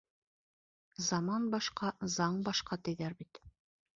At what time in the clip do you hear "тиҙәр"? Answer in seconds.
2.89-3.17